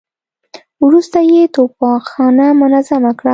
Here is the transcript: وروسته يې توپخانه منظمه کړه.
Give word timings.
وروسته 0.85 1.19
يې 1.31 1.41
توپخانه 1.55 2.47
منظمه 2.61 3.11
کړه. 3.19 3.29